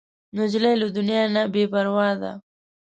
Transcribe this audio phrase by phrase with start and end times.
[0.37, 2.31] نجلۍ له دنیا نه بې پروا ده.